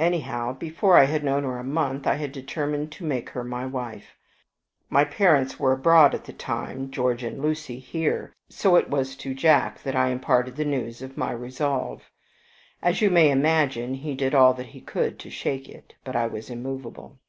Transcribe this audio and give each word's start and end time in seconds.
Anyhow, 0.00 0.52
before 0.54 0.96
I 0.96 1.04
had 1.04 1.22
known 1.22 1.44
her 1.44 1.56
a 1.56 1.62
month, 1.62 2.04
I 2.04 2.16
had 2.16 2.32
determined 2.32 2.90
to 2.90 3.04
make 3.04 3.30
her 3.30 3.44
my 3.44 3.66
wife. 3.66 4.16
My 4.88 5.04
parents 5.04 5.60
were 5.60 5.70
abroad 5.70 6.12
at 6.12 6.24
the 6.24 6.32
time, 6.32 6.90
George 6.90 7.22
and 7.22 7.40
Lucy 7.40 7.78
here, 7.78 8.34
so 8.48 8.74
that 8.74 8.86
it 8.86 8.90
was 8.90 9.14
to 9.14 9.32
Jack 9.32 9.80
that 9.84 9.94
I 9.94 10.08
imparted 10.08 10.56
the 10.56 10.64
news 10.64 11.02
of 11.02 11.16
my 11.16 11.30
resolve. 11.30 12.10
As 12.82 13.00
you 13.00 13.10
may 13.10 13.30
imagine, 13.30 13.94
he 13.94 14.16
did 14.16 14.34
all 14.34 14.54
that 14.54 14.66
he 14.74 14.80
could 14.80 15.20
to 15.20 15.30
shake 15.30 15.68
it. 15.68 15.94
But 16.02 16.16
I 16.16 16.26
was 16.26 16.50
immovable. 16.50 17.20